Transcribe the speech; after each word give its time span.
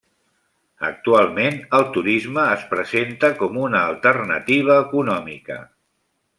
Actualment, 0.87 1.59
el 1.79 1.85
turisme 1.97 2.47
es 2.55 2.65
presenta 2.73 3.31
com 3.43 3.61
una 3.67 3.85
alternativa 3.93 4.83
econòmica. 4.89 5.63